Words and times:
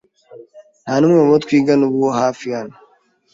Nta 0.81 0.93
n'umwe 0.97 1.19
mu 1.21 1.29
bo 1.31 1.37
twigana 1.43 1.83
uba 1.89 2.09
hafi 2.21 2.45
hano. 2.55 2.75